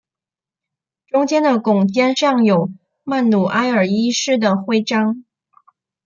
[1.05, 2.71] 中间的拱肩上有
[3.03, 5.25] 曼努埃尔一世的徽章。